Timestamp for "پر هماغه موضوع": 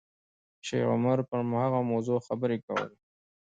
1.29-2.17